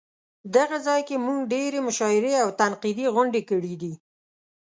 [0.55, 3.93] دغه ځای کې مونږ ډېرې مشاعرې او تنقیدي غونډې کړې دي.